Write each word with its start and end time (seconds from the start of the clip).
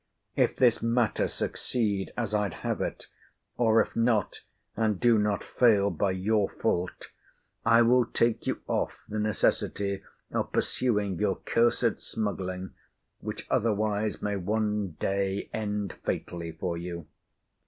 If 0.35 0.55
this 0.55 0.81
matter 0.81 1.27
succeed 1.27 2.11
as 2.17 2.33
I'd 2.33 2.55
have 2.65 2.81
it, 2.81 3.05
(or 3.55 3.79
if 3.83 3.95
not, 3.95 4.41
and 4.75 4.99
do 4.99 5.19
not 5.19 5.43
fail 5.43 5.91
by 5.91 6.09
your 6.09 6.49
fault,) 6.49 7.11
I 7.67 7.83
will 7.83 8.07
take 8.07 8.47
you 8.47 8.61
off 8.67 8.97
the 9.07 9.19
necessity 9.19 10.01
of 10.31 10.51
pursuing 10.51 11.19
your 11.19 11.35
cursed 11.45 11.99
smuggling; 11.99 12.71
which 13.19 13.45
otherwise 13.51 14.23
may 14.23 14.37
one 14.37 14.97
day 14.99 15.51
end 15.53 15.93
fatally 16.03 16.51
for 16.51 16.79
you. 16.79 17.05